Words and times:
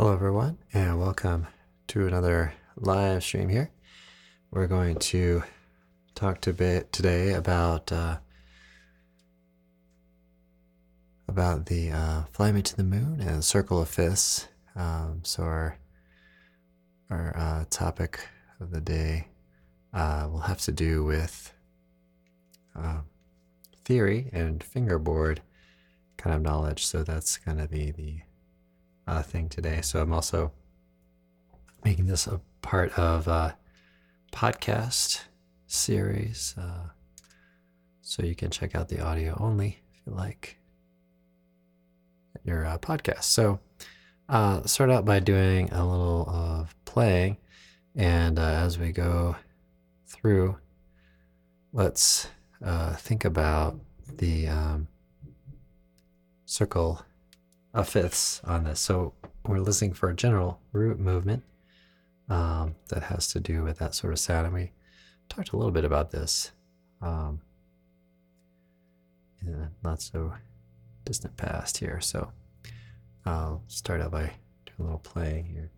Hello, 0.00 0.12
everyone, 0.12 0.58
and 0.72 1.00
welcome 1.00 1.48
to 1.88 2.06
another 2.06 2.54
live 2.76 3.24
stream 3.24 3.48
here. 3.48 3.72
We're 4.52 4.68
going 4.68 5.00
to 5.00 5.42
talk 6.14 6.40
to 6.42 6.52
bit 6.52 6.92
today 6.92 7.32
about 7.32 7.90
uh, 7.90 8.18
about 11.26 11.66
the 11.66 11.90
uh, 11.90 12.22
Fly 12.30 12.52
Me 12.52 12.62
to 12.62 12.76
the 12.76 12.84
Moon 12.84 13.20
and 13.20 13.44
Circle 13.44 13.82
of 13.82 13.88
Fifths." 13.88 14.46
Um, 14.76 15.22
so 15.24 15.42
our 15.42 15.78
our 17.10 17.36
uh, 17.36 17.64
topic 17.68 18.20
of 18.60 18.70
the 18.70 18.80
day 18.80 19.26
uh, 19.92 20.28
will 20.30 20.42
have 20.42 20.60
to 20.60 20.70
do 20.70 21.02
with 21.02 21.52
uh, 22.76 23.00
theory 23.84 24.30
and 24.32 24.62
fingerboard 24.62 25.42
kind 26.16 26.36
of 26.36 26.42
knowledge. 26.42 26.86
So 26.86 27.02
that's 27.02 27.36
going 27.36 27.58
to 27.58 27.66
be 27.66 27.90
the 27.90 28.20
uh, 29.08 29.22
thing 29.22 29.48
today. 29.48 29.80
So 29.80 30.00
I'm 30.00 30.12
also 30.12 30.52
making 31.84 32.06
this 32.06 32.26
a 32.26 32.40
part 32.62 32.96
of 32.98 33.26
a 33.26 33.56
podcast 34.32 35.22
series. 35.66 36.54
Uh, 36.58 36.90
so 38.02 38.22
you 38.22 38.34
can 38.34 38.50
check 38.50 38.74
out 38.74 38.88
the 38.88 39.00
audio 39.00 39.36
only 39.40 39.80
if 39.92 40.00
you 40.06 40.12
like 40.12 40.58
your 42.44 42.66
uh, 42.66 42.78
podcast. 42.78 43.24
So 43.24 43.60
uh, 44.28 44.62
start 44.64 44.90
out 44.90 45.04
by 45.04 45.20
doing 45.20 45.72
a 45.72 45.86
little 45.86 46.28
of 46.28 46.74
playing. 46.84 47.38
And 47.96 48.38
uh, 48.38 48.42
as 48.42 48.78
we 48.78 48.92
go 48.92 49.36
through, 50.06 50.56
let's 51.72 52.28
uh, 52.64 52.94
think 52.96 53.24
about 53.24 53.78
the 54.18 54.48
um, 54.48 54.88
circle 56.44 57.02
of 57.78 57.88
fifths 57.88 58.40
on 58.44 58.64
this. 58.64 58.80
So 58.80 59.14
we're 59.46 59.60
listening 59.60 59.92
for 59.92 60.10
a 60.10 60.16
general 60.16 60.60
root 60.72 60.98
movement 60.98 61.44
um, 62.28 62.74
that 62.88 63.04
has 63.04 63.28
to 63.28 63.40
do 63.40 63.62
with 63.62 63.78
that 63.78 63.94
sort 63.94 64.12
of 64.12 64.18
sound. 64.18 64.46
And 64.46 64.54
we 64.54 64.72
talked 65.28 65.52
a 65.52 65.56
little 65.56 65.70
bit 65.70 65.84
about 65.84 66.10
this 66.10 66.50
um, 67.00 67.40
in 69.40 69.68
not 69.84 70.02
so 70.02 70.34
distant 71.04 71.36
past 71.36 71.78
here. 71.78 72.00
So 72.00 72.32
I'll 73.24 73.62
start 73.68 74.00
out 74.00 74.10
by 74.10 74.32
doing 74.66 74.80
a 74.80 74.82
little 74.82 74.98
playing 74.98 75.46
here. 75.46 75.70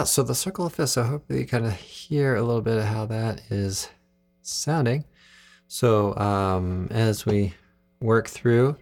Yeah, 0.00 0.04
so 0.04 0.22
the 0.22 0.34
circle 0.34 0.64
of 0.64 0.72
fifths, 0.72 0.96
I 0.96 1.04
hope 1.04 1.28
that 1.28 1.38
you 1.38 1.46
kind 1.46 1.66
of 1.66 1.74
hear 1.74 2.34
a 2.34 2.42
little 2.42 2.62
bit 2.62 2.78
of 2.78 2.84
how 2.84 3.04
that 3.06 3.42
is 3.50 3.90
sounding. 4.40 5.04
So, 5.68 6.16
um, 6.16 6.88
as 6.90 7.26
we 7.26 7.52
work 8.00 8.26
through, 8.26 8.78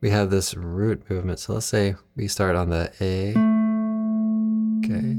we 0.00 0.08
have 0.08 0.30
this 0.30 0.54
root 0.54 1.02
movement. 1.10 1.40
So, 1.40 1.52
let's 1.52 1.66
say 1.66 1.96
we 2.16 2.26
start 2.26 2.56
on 2.56 2.70
the 2.70 2.90
A. 3.02 3.32
Okay. 4.78 5.18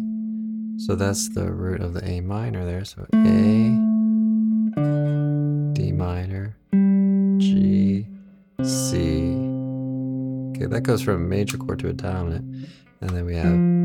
So, 0.79 0.95
that's 0.95 1.29
the 1.29 1.51
root 1.51 1.81
of 1.81 1.93
the 1.93 2.03
A 2.03 2.19
minor 2.21 2.65
there. 2.65 2.83
So, 2.83 3.05
A, 3.13 3.77
D 5.73 5.91
minor, 5.91 6.57
G, 7.37 8.07
C. 8.63 9.37
Okay, 10.49 10.65
that 10.65 10.81
goes 10.81 11.03
from 11.03 11.13
a 11.13 11.27
major 11.27 11.57
chord 11.59 11.77
to 11.79 11.89
a 11.89 11.93
dominant. 11.93 12.69
And 13.01 13.09
then 13.11 13.25
we 13.25 13.35
have 13.35 13.82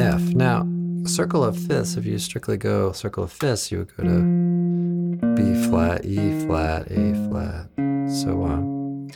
F. 0.00 0.22
Now, 0.34 0.66
circle 1.04 1.44
of 1.44 1.58
fifths, 1.58 1.98
if 1.98 2.06
you 2.06 2.18
strictly 2.18 2.56
go 2.56 2.90
circle 2.92 3.24
of 3.24 3.32
fifths, 3.32 3.70
you 3.70 3.80
would 3.80 3.94
go 3.94 4.02
to 4.04 5.34
B 5.36 5.68
flat, 5.68 6.06
E 6.06 6.46
flat, 6.46 6.90
A 6.90 7.12
flat, 7.28 7.68
so 8.10 8.42
on. 8.42 9.10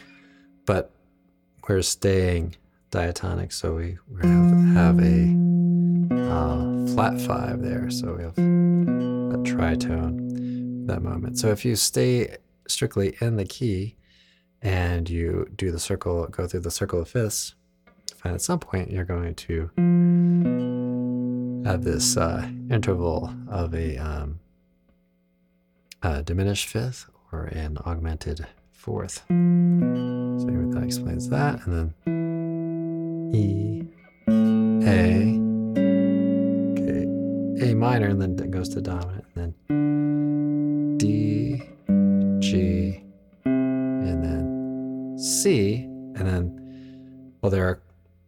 But 0.66 0.90
we're 1.66 1.80
staying 1.80 2.56
diatonic, 2.90 3.52
so 3.52 3.76
we, 3.76 3.96
have, 4.22 4.74
have 4.74 4.98
a 5.00 5.34
uh, 6.30 6.86
flat 6.94 7.18
five 7.18 7.62
there. 7.62 7.90
So 7.90 8.16
we 8.16 8.22
have 8.24 8.36
a 8.36 9.38
tritone 9.42 10.86
that 10.86 11.02
moment. 11.02 11.38
So 11.38 11.48
if 11.48 11.64
you 11.64 11.76
stay 11.76 12.36
strictly 12.68 13.16
in 13.22 13.36
the 13.36 13.46
key 13.46 13.96
and 14.60 15.08
you 15.08 15.48
do 15.56 15.70
the 15.70 15.80
circle, 15.80 16.26
go 16.26 16.46
through 16.46 16.60
the 16.60 16.70
circle 16.70 17.00
of 17.00 17.08
fifths, 17.08 17.54
and 18.24 18.34
at 18.34 18.40
some 18.40 18.58
point 18.58 18.90
you're 18.90 19.04
going 19.04 19.34
to 19.34 19.70
have 21.64 21.84
this 21.84 22.16
uh, 22.16 22.48
interval 22.70 23.32
of 23.48 23.74
a, 23.74 23.96
um, 23.98 24.40
a, 26.02 26.22
diminished 26.22 26.68
fifth 26.68 27.06
or 27.32 27.44
an 27.46 27.78
augmented 27.86 28.46
fourth. 28.72 29.24
So 29.28 30.46
that 30.46 30.82
explains 30.82 31.28
that. 31.30 31.66
And 31.66 31.94
then 32.06 33.34
E, 33.34 33.82
A, 34.86 35.40
okay, 36.80 37.70
A 37.70 37.74
minor, 37.74 38.08
and 38.08 38.20
then 38.20 38.38
it 38.38 38.50
goes 38.50 38.68
to 38.70 38.80
dominant, 38.80 39.24
and 39.34 39.54
then 39.68 40.98
D, 40.98 41.62
G, 42.40 43.02
and 43.44 44.22
then 44.22 45.16
C, 45.18 45.84
and 46.16 46.26
then, 46.26 47.36
well, 47.40 47.50
there 47.50 47.66
are 47.66 47.82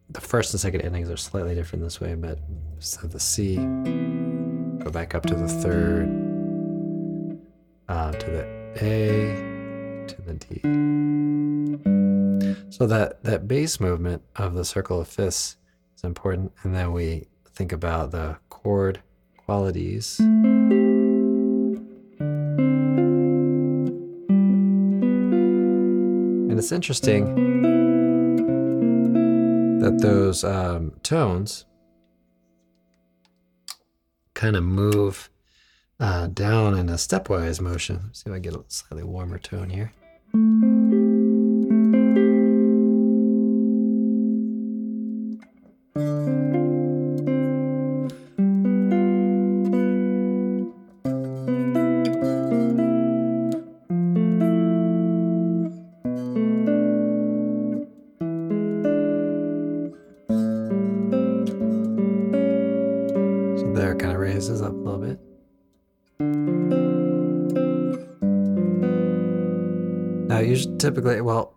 the 0.09 0.21
first 0.21 0.53
and 0.53 0.59
second 0.59 0.81
endings 0.81 1.09
are 1.09 1.17
slightly 1.17 1.53
different 1.53 1.83
this 1.83 1.99
way, 1.99 2.15
but 2.15 2.39
so 2.79 3.07
the 3.07 3.19
C, 3.19 3.57
go 3.57 4.89
back 4.89 5.13
up 5.13 5.25
to 5.25 5.35
the 5.35 5.47
third, 5.47 6.07
uh, 7.89 8.13
to 8.13 8.31
the 8.31 8.47
A, 8.81 10.07
to 10.07 10.21
the 10.21 10.33
D. 10.33 10.61
So 12.69 12.85
that 12.87 13.23
that 13.23 13.47
bass 13.47 13.79
movement 13.79 14.21
of 14.35 14.53
the 14.53 14.63
circle 14.63 15.01
of 15.01 15.07
fifths 15.07 15.57
is 15.95 16.03
important, 16.03 16.53
and 16.63 16.75
then 16.75 16.93
we 16.93 17.25
think 17.53 17.71
about 17.71 18.11
the 18.11 18.37
chord 18.49 19.01
qualities. 19.37 20.19
And 20.19 21.87
it's 26.57 26.71
interesting 26.71 27.96
that 29.89 30.01
those 30.01 30.43
um, 30.43 30.91
tones 31.01 31.65
kind 34.33 34.57
of 34.57 34.63
move 34.63 35.29
uh, 35.99 36.27
down 36.27 36.77
in 36.77 36.89
a 36.89 36.93
stepwise 36.93 37.61
motion. 37.61 38.01
Let's 38.05 38.23
see 38.23 38.29
if 38.29 38.35
I 38.35 38.39
get 38.39 38.53
a 38.53 38.63
slightly 38.67 39.03
warmer 39.03 39.39
tone 39.39 39.69
here. 39.69 39.93
Up 64.37 64.71
a 64.71 64.75
little 64.75 64.99
bit. 64.99 65.19
Now, 70.29 70.39
usually, 70.39 70.77
typically, 70.77 71.21
well, 71.21 71.55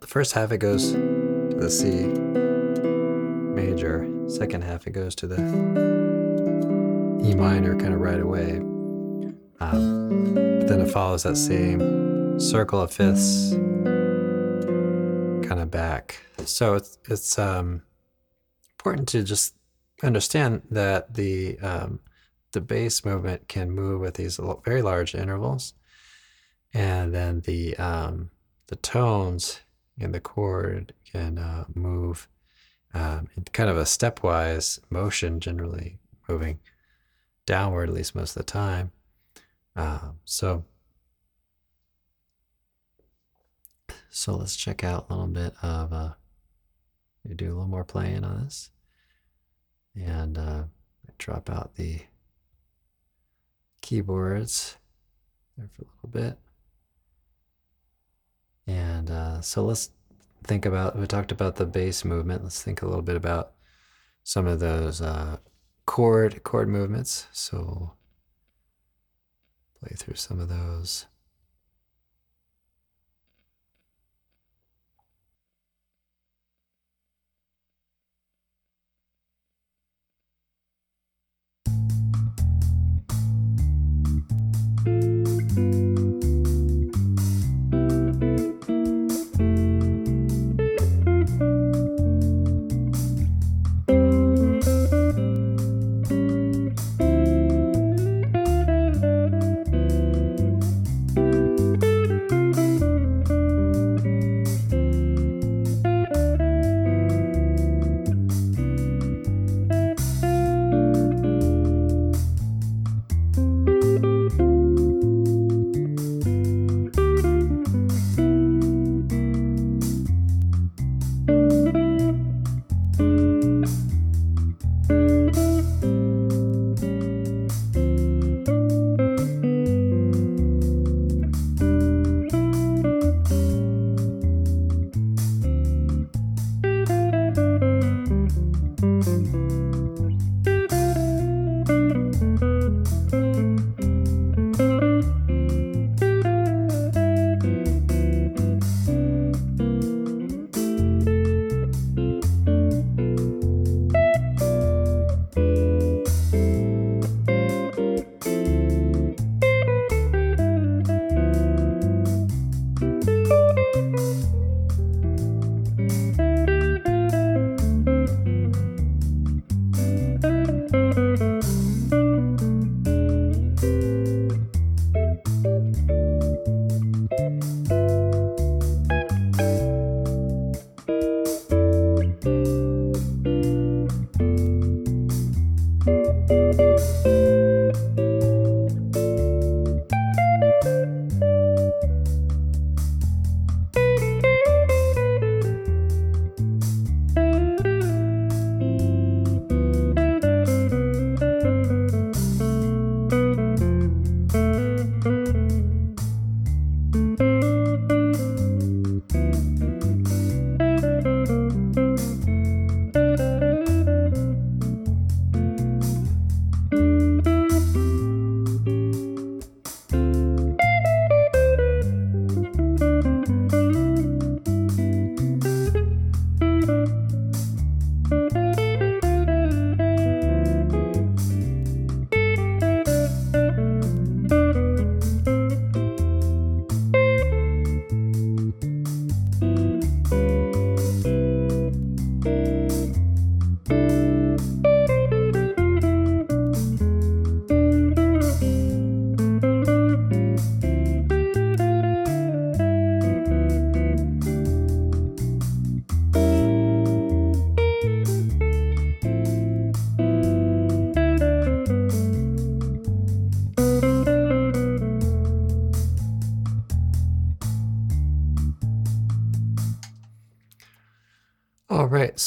the 0.00 0.06
first 0.06 0.34
half 0.34 0.52
it 0.52 0.58
goes 0.58 0.92
to 0.92 1.54
the 1.56 1.70
C 1.70 2.06
major. 3.54 4.06
Second 4.28 4.62
half 4.62 4.86
it 4.86 4.90
goes 4.90 5.14
to 5.16 5.26
the 5.26 5.38
E 7.24 7.34
minor, 7.34 7.74
kind 7.80 7.94
of 7.94 8.00
right 8.00 8.20
away. 8.20 8.58
Um, 9.60 10.34
but 10.34 10.68
then 10.68 10.82
it 10.82 10.90
follows 10.90 11.22
that 11.22 11.36
same 11.36 12.38
circle 12.38 12.82
of 12.82 12.92
fifths, 12.92 13.52
kind 15.48 15.60
of 15.60 15.70
back. 15.70 16.22
So 16.44 16.74
it's 16.74 16.98
it's 17.08 17.38
um, 17.38 17.82
important 18.72 19.08
to 19.08 19.22
just 19.22 19.54
understand 20.02 20.62
that 20.70 21.14
the 21.14 21.58
um, 21.60 22.00
the 22.52 22.60
bass 22.60 23.04
movement 23.04 23.48
can 23.48 23.70
move 23.70 24.00
with 24.00 24.14
these 24.14 24.40
very 24.64 24.82
large 24.82 25.14
intervals, 25.14 25.74
and 26.72 27.14
then 27.14 27.40
the 27.40 27.76
um, 27.76 28.30
the 28.68 28.76
tones 28.76 29.60
in 29.98 30.12
the 30.12 30.20
chord 30.20 30.94
can 31.10 31.38
uh, 31.38 31.64
move 31.74 32.28
um, 32.94 33.28
in 33.36 33.44
kind 33.44 33.70
of 33.70 33.76
a 33.76 33.82
stepwise 33.82 34.78
motion, 34.90 35.40
generally 35.40 35.98
moving 36.28 36.58
downward 37.46 37.88
at 37.88 37.94
least 37.94 38.14
most 38.14 38.36
of 38.36 38.44
the 38.46 38.52
time. 38.52 38.92
Um, 39.76 40.18
so 40.24 40.64
so 44.10 44.36
let's 44.36 44.56
check 44.56 44.82
out 44.82 45.06
a 45.08 45.14
little 45.14 45.28
bit 45.28 45.54
of 45.62 45.92
uh, 45.92 46.12
do 47.36 47.46
a 47.46 47.54
little 47.54 47.66
more 47.66 47.84
playing 47.84 48.24
on 48.24 48.44
this 48.44 48.70
and 49.94 50.38
uh, 50.38 50.64
drop 51.18 51.50
out 51.50 51.74
the 51.76 52.00
keyboards 53.88 54.76
there 55.56 55.70
for 55.74 55.82
a 55.82 55.86
little 55.86 56.10
bit. 56.10 56.38
And 58.66 59.10
uh, 59.10 59.40
so 59.40 59.64
let's 59.64 59.88
think 60.44 60.66
about, 60.66 60.98
we 60.98 61.06
talked 61.06 61.32
about 61.32 61.56
the 61.56 61.64
bass 61.64 62.04
movement. 62.04 62.42
Let's 62.42 62.62
think 62.62 62.82
a 62.82 62.86
little 62.86 63.00
bit 63.00 63.16
about 63.16 63.52
some 64.24 64.46
of 64.46 64.60
those 64.60 65.00
uh, 65.00 65.38
chord 65.86 66.42
chord 66.42 66.68
movements. 66.68 67.28
So 67.32 67.92
play 69.80 69.96
through 69.96 70.16
some 70.16 70.38
of 70.38 70.50
those. 70.50 71.06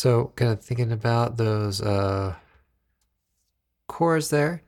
So, 0.02 0.32
kind 0.36 0.52
of 0.52 0.64
thinking 0.64 0.92
about 0.92 1.38
those 1.38 1.80
uh, 1.80 2.34
chords 3.86 4.32
there, 4.32 4.64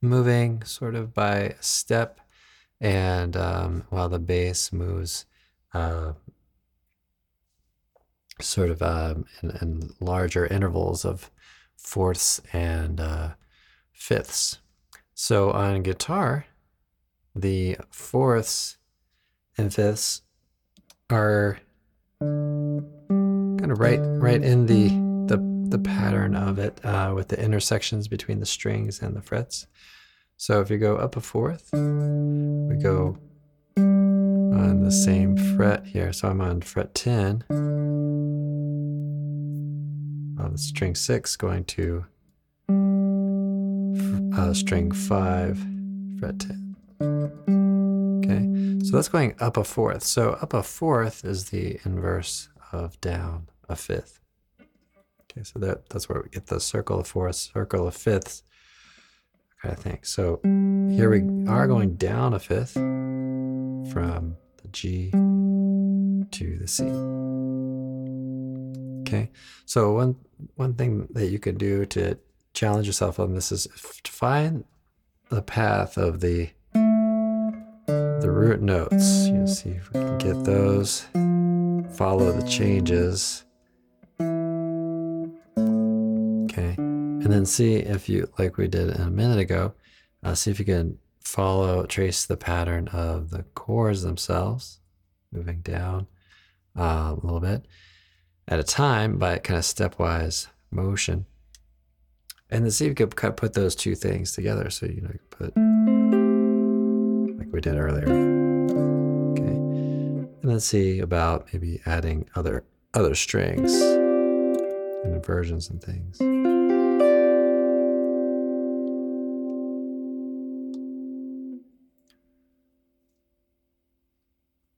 moving 0.00 0.62
sort 0.64 0.94
of 0.94 1.12
by 1.12 1.56
step, 1.60 2.20
and 2.80 3.36
um, 3.36 3.84
while 3.90 4.08
the 4.08 4.18
bass 4.18 4.72
moves 4.72 5.26
uh, 5.74 6.14
sort 8.40 8.70
of 8.70 8.80
um, 8.80 9.26
in, 9.42 9.50
in, 9.60 9.90
larger 10.00 10.46
intervals 10.46 11.04
of 11.04 11.30
fourths 11.76 12.40
and 12.54 12.98
uh, 12.98 13.34
fifths. 13.92 14.60
So 15.12 15.50
on 15.50 15.82
guitar, 15.82 16.46
the 17.34 17.76
fourths 17.90 18.78
and 19.58 19.70
fifths 19.70 20.22
are 21.10 21.58
kind 23.58 23.72
of 23.72 23.80
right 23.80 24.00
right 24.00 24.42
in 24.42 24.66
the 24.66 24.88
the, 25.28 25.38
the 25.68 25.78
pattern 25.78 26.34
of 26.34 26.58
it 26.58 26.82
uh, 26.84 27.12
with 27.14 27.28
the 27.28 27.42
intersections 27.42 28.08
between 28.08 28.40
the 28.40 28.46
strings 28.46 29.02
and 29.02 29.14
the 29.14 29.20
frets. 29.20 29.66
So 30.36 30.60
if 30.60 30.70
you 30.70 30.78
go 30.78 30.96
up 30.96 31.16
a 31.16 31.20
fourth, 31.20 31.68
we 31.72 32.76
go 32.76 33.18
on 33.76 34.82
the 34.82 34.92
same 34.92 35.36
fret 35.56 35.84
here. 35.84 36.12
So 36.12 36.28
I'm 36.28 36.40
on 36.40 36.62
fret 36.62 36.94
10 36.94 37.44
on 40.40 40.56
string 40.56 40.94
6 40.94 41.36
going 41.36 41.64
to 41.64 42.04
uh, 44.36 44.54
string 44.54 44.92
5 44.92 45.66
fret 46.20 46.38
10. 46.38 46.76
Okay, 48.24 48.84
so 48.84 48.96
that's 48.96 49.08
going 49.08 49.34
up 49.40 49.56
a 49.56 49.64
fourth. 49.64 50.04
So 50.04 50.38
up 50.40 50.54
a 50.54 50.62
fourth 50.62 51.24
is 51.24 51.50
the 51.50 51.80
inverse 51.84 52.48
of 52.72 53.00
down 53.00 53.48
a 53.68 53.76
fifth. 53.76 54.20
Okay, 55.22 55.42
so 55.42 55.58
that, 55.58 55.88
that's 55.90 56.08
where 56.08 56.22
we 56.22 56.30
get 56.30 56.46
the 56.46 56.60
circle 56.60 57.00
of 57.00 57.06
fourths, 57.06 57.50
circle 57.52 57.86
of 57.86 57.94
fifths 57.94 58.42
kind 59.62 59.74
of 59.74 59.82
thing. 59.82 59.98
So 60.02 60.40
here 60.44 61.10
we 61.10 61.48
are 61.48 61.66
going 61.66 61.96
down 61.96 62.34
a 62.34 62.38
fifth 62.38 62.74
from 62.74 64.36
the 64.62 64.68
G 64.68 65.10
to 65.10 66.58
the 66.58 66.68
C. 66.68 66.84
Okay, 69.02 69.30
so 69.64 69.92
one 69.92 70.16
one 70.56 70.74
thing 70.74 71.08
that 71.10 71.28
you 71.28 71.38
can 71.38 71.56
do 71.56 71.86
to 71.86 72.18
challenge 72.52 72.86
yourself 72.86 73.18
on 73.18 73.34
this 73.34 73.50
is 73.50 73.66
to 74.02 74.12
find 74.12 74.64
the 75.30 75.42
path 75.42 75.96
of 75.96 76.20
the 76.20 76.50
the 77.84 78.30
root 78.30 78.60
notes. 78.60 79.26
You 79.28 79.46
see 79.46 79.70
if 79.70 79.92
we 79.92 80.00
can 80.00 80.18
get 80.18 80.44
those. 80.44 81.06
Follow 81.98 82.30
the 82.30 82.48
changes. 82.48 83.44
Okay, 84.20 84.28
and 86.78 87.26
then 87.26 87.44
see 87.44 87.74
if 87.74 88.08
you, 88.08 88.30
like 88.38 88.56
we 88.56 88.68
did 88.68 88.90
a 88.90 89.10
minute 89.10 89.40
ago, 89.40 89.74
uh, 90.22 90.36
see 90.36 90.52
if 90.52 90.60
you 90.60 90.64
can 90.64 90.98
follow, 91.18 91.84
trace 91.86 92.24
the 92.24 92.36
pattern 92.36 92.86
of 92.92 93.30
the 93.30 93.42
chords 93.56 94.02
themselves, 94.02 94.78
moving 95.32 95.60
down 95.62 96.06
uh, 96.78 97.16
a 97.16 97.18
little 97.20 97.40
bit 97.40 97.66
at 98.46 98.60
a 98.60 98.62
time 98.62 99.18
by 99.18 99.38
kind 99.38 99.58
of 99.58 99.64
stepwise 99.64 100.46
motion. 100.70 101.26
And 102.48 102.62
then 102.62 102.70
see 102.70 102.84
if 102.84 102.90
you 102.90 102.94
of 103.32 103.36
put 103.36 103.54
those 103.54 103.74
two 103.74 103.96
things 103.96 104.34
together. 104.34 104.70
So, 104.70 104.86
you 104.86 105.00
know, 105.00 105.10
you 105.12 105.18
put 105.30 105.56
like 107.40 107.52
we 107.52 107.60
did 107.60 107.74
earlier. 107.74 108.47
And 110.40 110.50
then 110.50 110.60
see 110.60 111.00
about 111.00 111.52
maybe 111.52 111.80
adding 111.84 112.28
other 112.36 112.64
other 112.94 113.14
strings 113.14 113.72
and 113.72 115.14
inversions 115.14 115.68
and 115.68 115.82
things. 115.82 116.20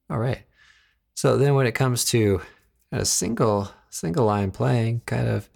All 0.09 0.17
right. 0.17 0.43
So 1.13 1.37
then 1.37 1.55
when 1.55 1.67
it 1.67 1.73
comes 1.73 2.05
to 2.05 2.41
a 2.91 3.05
single 3.05 3.71
single 3.89 4.25
line 4.25 4.51
playing, 4.51 5.01
kind 5.05 5.27
of 5.27 5.49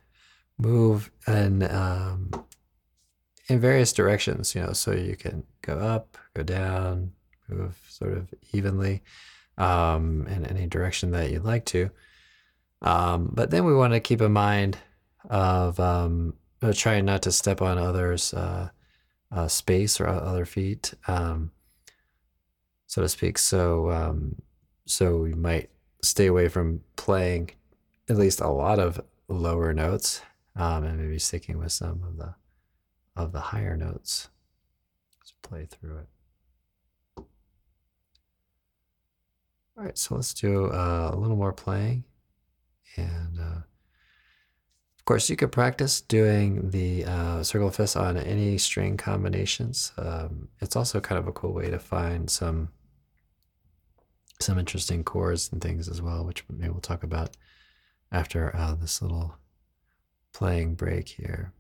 move 0.58 1.12
and 1.26 1.64
um, 1.64 2.30
in 3.48 3.60
various 3.60 3.92
directions, 3.92 4.56
you 4.56 4.62
know, 4.62 4.74
so 4.74 4.92
you 4.92 5.16
can 5.16 5.44
go 5.62 5.80
up, 5.80 6.18
go 6.34 6.44
down, 6.44 7.12
move 7.50 7.76
sort 7.90 8.14
of 8.14 8.34
evenly 8.54 9.02
um, 9.58 10.28
in 10.28 10.46
any 10.46 10.68
direction 10.68 11.12
that 11.12 11.32
you'd 11.32 11.44
like 11.44 11.66
to. 11.66 11.90
Um, 12.82 13.32
but 13.34 13.50
then 13.50 13.66
we 13.66 13.76
want 13.76 13.94
to 13.94 14.00
keep 14.00 14.22
in 14.22 14.34
mind 14.34 14.78
of 15.30 15.80
um, 15.80 16.34
trying 16.74 17.06
not 17.06 17.24
to 17.24 17.32
step 17.32 17.62
on 17.62 17.78
others' 17.78 18.34
uh, 18.34 18.70
uh, 19.32 19.48
space 19.48 20.00
or 20.00 20.08
other 20.08 20.46
feet. 20.46 20.94
Um, 21.08 21.52
so 22.88 23.02
to 23.02 23.10
speak. 23.10 23.38
So 23.38 23.92
um, 23.92 24.42
so 24.86 25.18
we 25.18 25.34
might 25.34 25.70
stay 26.02 26.28
away 26.28 26.48
from 26.48 26.82
playing 26.96 27.52
at 28.10 28.18
least 28.18 28.40
a 28.40 28.48
lot 28.48 28.80
of 28.80 29.02
lower 29.28 29.74
notes, 29.74 30.22
um, 30.56 30.84
and 30.84 31.00
maybe 31.00 31.20
sticking 31.20 31.58
with 31.58 31.72
some 31.72 32.04
of 32.04 32.18
the 32.18 32.36
of 33.16 33.32
the 33.32 33.40
higher 33.40 33.76
notes. 33.76 34.30
Let's 35.20 35.34
play 35.42 35.66
through 35.66 35.98
it. 36.00 36.08
All 39.78 39.84
right, 39.84 39.98
so 39.98 40.16
let's 40.16 40.34
do 40.34 40.68
uh, 40.68 41.12
a 41.14 41.18
little 41.18 41.36
more 41.36 41.52
playing, 41.52 42.06
and 42.96 43.40
uh, 43.40 43.62
of 44.98 45.06
course, 45.06 45.30
you 45.30 45.36
could 45.36 45.52
practice 45.52 46.00
doing 46.00 46.70
the 46.72 47.04
uh, 47.04 47.44
circle 47.44 47.68
of 47.68 47.76
fifths 47.76 47.98
on 47.98 48.18
any 48.18 48.58
string 48.58 48.96
combinations. 48.96 49.92
Um, 49.98 50.48
it's 50.62 50.78
also 50.78 51.02
kind 51.02 51.20
of 51.20 51.28
a 51.28 51.34
cool 51.34 51.54
way 51.54 51.70
to 51.70 51.80
find 51.80 52.30
some 52.30 52.70
some 54.40 54.58
interesting 54.58 55.04
chords 55.04 55.52
and 55.52 55.62
things 55.62 55.90
as 55.90 56.02
well, 56.02 56.26
which 56.26 56.44
maybe 56.50 56.70
we'll 56.72 56.82
talk 56.82 57.04
about 57.04 57.36
after 58.12 58.56
uh, 58.56 58.76
this 58.76 59.02
little 59.02 59.36
playing 60.34 60.76
break 60.76 61.10
here. 61.10 61.54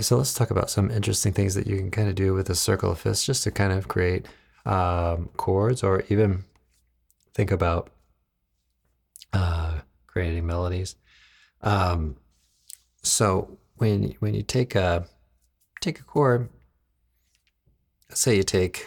Okay, 0.00 0.04
so 0.04 0.16
let's 0.16 0.32
talk 0.32 0.50
about 0.50 0.70
some 0.70 0.90
interesting 0.90 1.34
things 1.34 1.54
that 1.54 1.66
you 1.66 1.76
can 1.76 1.90
kind 1.90 2.08
of 2.08 2.14
do 2.14 2.32
with 2.32 2.48
a 2.48 2.54
circle 2.54 2.90
of 2.90 2.98
fifths 2.98 3.26
just 3.26 3.44
to 3.44 3.50
kind 3.50 3.70
of 3.70 3.86
create 3.86 4.24
um, 4.64 5.28
chords 5.36 5.82
or 5.82 6.04
even 6.08 6.44
think 7.34 7.50
about 7.50 7.90
uh, 9.34 9.80
creating 10.06 10.46
melodies. 10.46 10.96
Um, 11.60 12.16
so 13.02 13.58
when 13.76 14.14
when 14.20 14.32
you 14.32 14.42
take 14.42 14.74
a 14.74 15.04
take 15.82 16.00
a 16.00 16.02
chord, 16.02 16.48
let's 18.08 18.22
say 18.22 18.36
you 18.36 18.42
take 18.42 18.86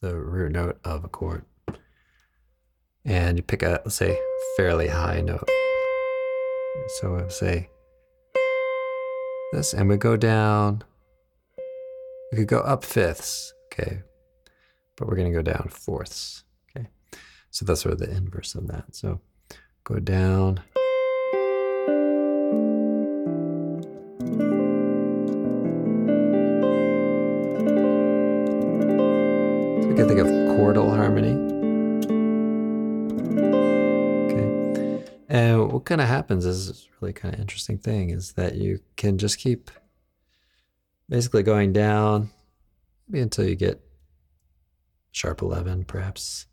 the 0.00 0.16
root 0.16 0.50
note 0.50 0.80
of 0.82 1.04
a 1.04 1.08
chord 1.08 1.44
and 3.04 3.38
you 3.38 3.44
pick 3.44 3.62
a 3.62 3.80
let's 3.84 3.94
say 3.94 4.18
fairly 4.56 4.88
high 4.88 5.20
note. 5.20 5.48
So 6.98 7.14
I'll 7.14 7.30
say 7.30 7.68
this, 9.52 9.72
and 9.72 9.88
we 9.88 9.96
go 9.96 10.16
down. 10.16 10.82
We 12.32 12.38
could 12.38 12.48
go 12.48 12.60
up 12.60 12.84
fifths, 12.84 13.54
okay, 13.66 14.02
but 14.96 15.06
we're 15.06 15.16
going 15.16 15.32
to 15.32 15.36
go 15.36 15.42
down 15.42 15.68
fourths, 15.70 16.42
okay. 16.70 16.88
So 17.50 17.64
that's 17.64 17.80
sort 17.80 17.92
of 17.92 18.00
the 18.00 18.10
inverse 18.10 18.54
of 18.54 18.66
that. 18.66 18.94
So 18.94 19.20
go 19.84 20.00
down. 20.00 20.60
So 29.80 29.88
you 29.88 29.94
can 29.94 30.08
think 30.08 30.20
of 30.20 30.26
chordal 30.26 30.94
harmony. 30.94 31.55
What 35.76 35.84
kind 35.84 36.00
of 36.00 36.08
happens 36.08 36.46
is 36.46 36.88
really 37.02 37.12
kind 37.12 37.34
of 37.34 37.38
interesting 37.38 37.76
thing 37.76 38.08
is 38.08 38.32
that 38.32 38.54
you 38.54 38.80
can 38.96 39.18
just 39.18 39.36
keep 39.36 39.70
basically 41.06 41.42
going 41.42 41.70
down 41.70 42.30
maybe 43.06 43.20
until 43.20 43.46
you 43.46 43.54
get 43.54 43.78
sharp 45.12 45.42
11 45.42 45.84
perhaps 45.84 46.46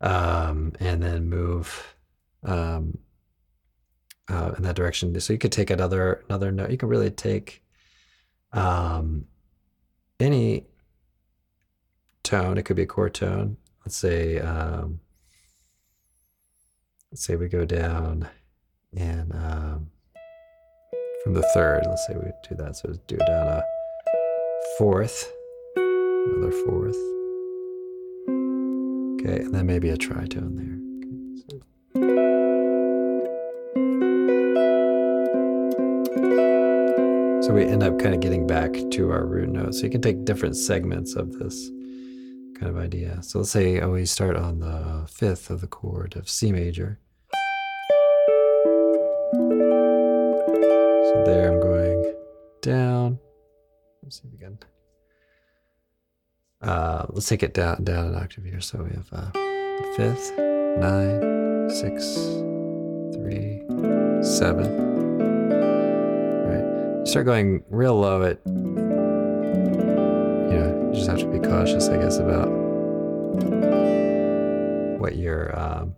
um, 0.00 0.72
and 0.78 1.02
then 1.02 1.28
move 1.28 1.96
um, 2.44 2.96
uh, 4.28 4.52
in 4.56 4.62
that 4.62 4.76
direction. 4.76 5.18
So 5.18 5.32
you 5.32 5.38
could 5.40 5.50
take 5.50 5.70
another 5.70 6.22
another 6.28 6.52
note 6.52 6.70
you 6.70 6.76
can 6.76 6.88
really 6.88 7.10
take 7.10 7.64
um, 8.52 9.24
any 10.20 10.66
tone. 12.22 12.56
It 12.56 12.62
could 12.62 12.76
be 12.76 12.82
a 12.82 12.86
chord 12.86 13.14
tone. 13.14 13.56
Let's 13.84 13.96
say 13.96 14.38
um, 14.38 15.00
let's 17.10 17.24
say 17.24 17.34
we 17.34 17.48
go 17.48 17.64
down 17.64 18.28
and 18.96 19.32
um, 19.34 19.90
from 21.22 21.34
the 21.34 21.42
third, 21.54 21.82
let's 21.86 22.06
say 22.06 22.14
we 22.16 22.30
do 22.48 22.54
that. 22.56 22.76
So 22.76 22.88
it's 22.88 22.98
do 23.06 23.16
down 23.16 23.46
a 23.48 23.62
fourth, 24.78 25.30
another 25.76 26.52
fourth. 26.64 26.96
Okay, 29.20 29.44
and 29.44 29.54
then 29.54 29.66
maybe 29.66 29.90
a 29.90 29.96
tritone 29.96 30.56
there. 30.56 30.78
So. 31.50 31.58
so 37.46 37.54
we 37.54 37.64
end 37.64 37.82
up 37.82 37.98
kind 37.98 38.14
of 38.14 38.20
getting 38.20 38.46
back 38.46 38.72
to 38.92 39.10
our 39.10 39.26
root 39.26 39.50
note. 39.50 39.74
So 39.74 39.84
you 39.84 39.90
can 39.90 40.00
take 40.00 40.24
different 40.24 40.56
segments 40.56 41.14
of 41.14 41.32
this 41.38 41.68
kind 42.58 42.68
of 42.74 42.78
idea. 42.78 43.22
So 43.22 43.40
let's 43.40 43.50
say 43.50 43.80
oh, 43.80 43.90
we 43.90 44.06
start 44.06 44.36
on 44.36 44.60
the 44.60 45.06
fifth 45.06 45.50
of 45.50 45.60
the 45.60 45.66
chord 45.66 46.16
of 46.16 46.28
C 46.28 46.50
major. 46.50 46.98
There 51.24 51.52
I'm 51.52 51.60
going 51.60 52.14
down. 52.62 53.18
Let's 54.02 54.20
see 54.20 54.28
if 54.28 54.32
we 54.32 54.38
can. 54.38 54.58
Uh, 56.62 57.06
let's 57.10 57.28
take 57.28 57.42
it 57.42 57.54
down 57.54 57.84
down 57.84 58.08
an 58.08 58.14
octave 58.14 58.44
here. 58.44 58.60
So 58.60 58.82
we 58.82 58.90
have 58.90 59.08
uh, 59.12 59.30
the 59.32 59.92
fifth, 59.96 60.32
nine, 60.78 61.70
six, 61.70 62.14
three, 63.14 63.62
seven. 64.22 64.68
Right. 66.44 67.06
Start 67.08 67.26
going 67.26 67.62
real 67.70 67.98
low. 67.98 68.22
It 68.22 68.40
you 68.46 68.52
know 70.58 70.88
you 70.88 70.94
just 70.94 71.08
have 71.08 71.20
to 71.20 71.26
be 71.26 71.38
cautious, 71.38 71.88
I 71.88 71.96
guess, 71.96 72.18
about 72.18 72.50
what 75.00 75.16
your 75.16 75.58
um, 75.58 75.94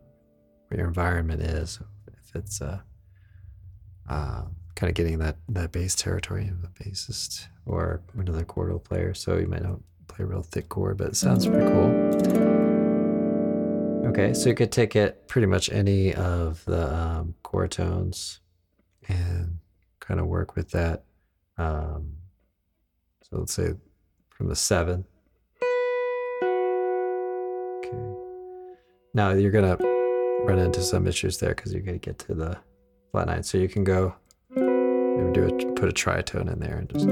what 0.68 0.78
your 0.78 0.86
environment 0.86 1.42
is. 1.42 1.80
If 2.06 2.36
it's 2.36 2.60
uh, 2.62 2.80
uh, 4.08 4.44
kind 4.74 4.90
of 4.90 4.94
getting 4.94 5.18
that 5.18 5.36
that 5.48 5.72
bass 5.72 5.94
territory 5.94 6.48
of 6.48 6.64
a 6.64 6.68
bassist 6.82 7.46
or 7.66 8.02
another 8.16 8.44
chordal 8.44 8.82
player, 8.82 9.14
so 9.14 9.36
you 9.36 9.46
might 9.46 9.62
not 9.62 9.80
play 10.08 10.24
a 10.24 10.26
real 10.26 10.42
thick 10.42 10.68
chord, 10.68 10.98
but 10.98 11.08
it 11.08 11.16
sounds 11.16 11.46
pretty 11.46 11.66
cool. 11.70 11.90
Okay, 14.08 14.34
so 14.34 14.48
you 14.48 14.54
could 14.54 14.72
take 14.72 14.96
it 14.96 15.26
pretty 15.28 15.46
much 15.46 15.70
any 15.70 16.12
of 16.14 16.64
the 16.64 16.94
um, 16.94 17.34
chord 17.42 17.70
tones 17.70 18.40
and 19.08 19.58
kind 20.00 20.20
of 20.20 20.26
work 20.26 20.56
with 20.56 20.70
that. 20.72 21.04
Um, 21.56 22.16
so 23.22 23.38
let's 23.38 23.54
say 23.54 23.74
from 24.30 24.48
the 24.48 24.56
seven. 24.56 25.04
Okay. 27.78 27.96
Now 29.14 29.30
you're 29.30 29.50
gonna 29.50 29.76
run 30.44 30.58
into 30.58 30.82
some 30.82 31.06
issues 31.06 31.38
there 31.38 31.54
because 31.54 31.72
you're 31.72 31.82
gonna 31.82 31.98
get 31.98 32.18
to 32.20 32.34
the 32.34 32.58
flat 33.12 33.28
nine. 33.28 33.42
So 33.42 33.56
you 33.56 33.68
can 33.68 33.84
go 33.84 34.14
maybe 35.16 35.32
do 35.32 35.44
it, 35.44 35.76
put 35.76 35.88
a 35.88 35.92
tritone 35.92 36.52
in 36.52 36.58
there 36.58 36.76
and 36.78 36.88
just. 36.88 37.06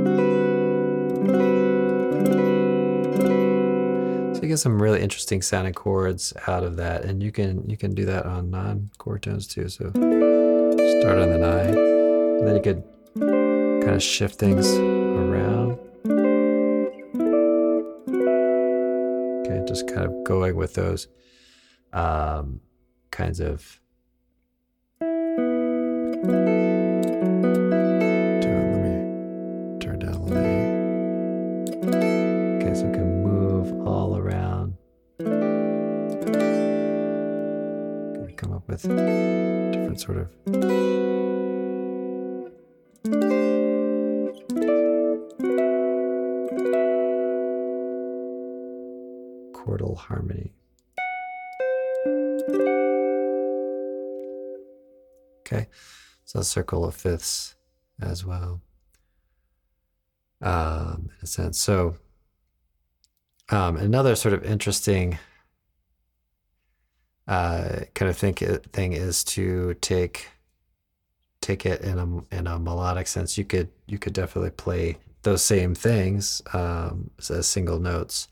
So 4.35 4.43
you 4.43 4.49
get 4.49 4.59
some 4.59 4.81
really 4.81 5.03
interesting 5.03 5.43
sounding 5.43 5.75
chords 5.75 6.33
out 6.47 6.65
of 6.65 6.77
that, 6.77 7.05
and 7.05 7.23
you 7.23 7.31
can 7.31 7.69
you 7.69 7.77
can 7.77 7.95
do 7.95 8.07
that 8.07 8.25
on 8.25 8.49
non-chord 8.51 9.23
tones 9.25 9.47
too. 9.47 9.69
So 9.69 9.91
start 9.91 11.19
on 11.19 11.31
the 11.31 11.39
nine, 11.39 11.77
and 11.77 12.47
then 12.49 12.57
you 12.57 12.63
could 12.63 12.83
kind 13.19 13.95
of 13.95 14.03
shift 14.03 14.39
things 14.39 14.67
around. 14.79 15.79
Okay, 19.47 19.65
just 19.67 19.89
kind 19.89 20.07
of 20.07 20.25
going 20.25 20.57
with 20.57 20.73
those 20.75 21.09
um, 21.93 22.61
kinds 23.11 23.41
of. 23.41 23.79
With 38.85 39.73
different 39.73 40.01
sort 40.01 40.19
of. 40.19 40.29
chordal 49.53 49.97
harmony. 49.97 50.53
Okay, 55.40 55.66
so 56.25 56.40
a 56.40 56.45
circle 56.45 56.85
of 56.85 56.95
fifths 56.95 57.57
as 58.01 58.25
well, 58.25 58.61
um, 60.40 61.11
in 61.11 61.23
a 61.23 61.27
sense. 61.27 61.61
So, 61.61 61.97
um, 63.51 63.77
another 63.77 64.14
sort 64.14 64.33
of 64.33 64.45
interesting 64.45 65.19
uh, 67.31 67.85
kind 67.95 68.11
of 68.11 68.16
think 68.16 68.38
thing 68.73 68.93
is 68.93 69.23
to 69.23 69.75
take 69.75 70.27
take 71.40 71.64
it 71.64 71.81
in 71.81 71.97
a 71.97 72.35
in 72.35 72.47
a 72.49 72.59
melodic 72.59 73.07
sense. 73.07 73.38
You 73.38 73.45
could 73.45 73.69
you 73.87 73.99
could 73.99 74.12
definitely 74.12 74.51
play 74.51 74.99
those 75.23 75.40
same 75.40 75.75
things 75.75 76.43
um, 76.53 77.11
as 77.31 77.47
single 77.47 77.79
notes, 77.79 78.27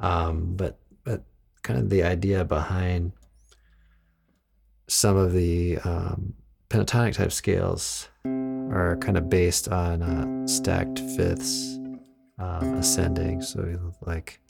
um, 0.00 0.56
but 0.56 0.78
but 1.04 1.22
kind 1.62 1.78
of 1.78 1.90
the 1.90 2.02
idea 2.02 2.42
behind 2.44 3.12
some 4.88 5.18
of 5.18 5.34
the 5.34 5.76
um, 5.84 6.32
pentatonic 6.70 7.14
type 7.14 7.32
scales 7.32 8.08
are 8.24 8.96
kind 9.02 9.18
of 9.18 9.28
based 9.28 9.68
on 9.68 10.02
uh, 10.02 10.46
stacked 10.46 10.98
fifths 11.14 11.78
um, 12.38 12.74
ascending. 12.78 13.42
So 13.42 13.92
like 14.06 14.40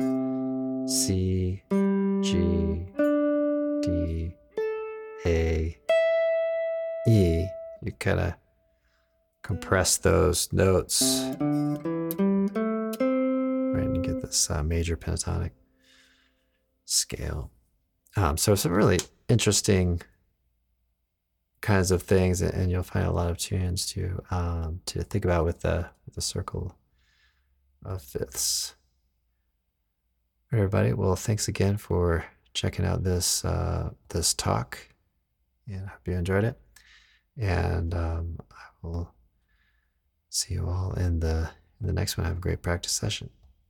C, 0.87 1.63
G, 2.23 2.87
kind 8.01 8.19
of 8.19 8.35
compress 9.43 9.97
those 9.99 10.53
notes, 10.53 11.23
right, 11.39 11.41
and 13.85 14.05
get 14.05 14.21
this 14.23 14.51
uh, 14.51 14.63
major 14.63 14.97
pentatonic 14.97 15.51
scale. 16.85 17.51
Um, 18.17 18.37
so 18.37 18.55
some 18.55 18.73
really 18.73 18.99
interesting 19.29 20.03
kinds 21.61 21.91
of 21.91 22.03
things, 22.03 22.41
and 22.43 22.71
you'll 22.71 22.83
find 22.83 23.07
a 23.07 23.13
lot 23.13 23.31
of 23.31 23.39
tunes 23.39 23.87
to 23.93 24.23
um, 24.31 24.81
to 24.87 25.03
think 25.03 25.25
about 25.25 25.45
with 25.45 25.61
the 25.61 25.91
with 26.07 26.15
the 26.15 26.23
circle 26.23 26.77
of 27.85 28.03
fifths. 28.03 28.75
everybody. 30.53 30.93
Well, 30.93 31.17
thanks 31.17 31.49
again 31.49 31.77
for 31.77 32.25
checking 32.55 32.85
out 32.85 33.05
this 33.05 33.45
uh, 33.45 33.91
this 34.09 34.35
talk, 34.35 34.79
and 35.67 35.87
I 35.87 35.91
hope 35.91 36.07
you 36.07 36.15
enjoyed 36.15 36.45
it. 36.45 36.59
And 37.37 37.95
um, 37.95 38.39
I 38.51 38.87
will 38.87 39.15
see 40.29 40.55
you 40.55 40.69
all 40.69 40.93
in 40.95 41.21
the 41.21 41.51
in 41.81 41.87
the 41.87 41.93
next 41.93 42.17
one. 42.17 42.27
Have 42.27 42.39
a 42.39 42.41
great 42.41 42.63
practice 42.63 42.93
session. 42.93 43.31